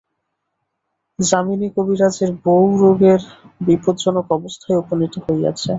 যামিনী 1.19 1.67
করিবাজের 1.75 2.31
বৌ 2.43 2.61
রোগের 2.81 3.21
বিপজ্জনক 3.61 4.25
অবস্থায় 4.37 4.79
উপনীত 4.81 5.13
হইয়াছে। 5.25 5.69